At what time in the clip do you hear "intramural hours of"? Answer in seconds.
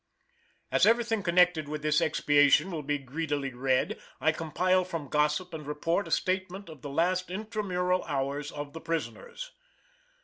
7.29-8.73